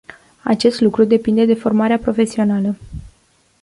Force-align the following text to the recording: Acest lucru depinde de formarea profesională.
Acest 0.43 0.81
lucru 0.81 1.03
depinde 1.03 1.45
de 1.45 1.53
formarea 1.53 1.97
profesională. 1.97 2.75